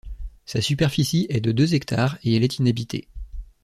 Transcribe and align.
Sa 0.47 0.61
superficie 0.63 1.27
est 1.29 1.41
de 1.41 1.51
deux 1.51 1.75
hectares 1.75 2.17
et 2.23 2.35
elle 2.35 2.43
est 2.43 2.57
inhabitée. 2.57 3.07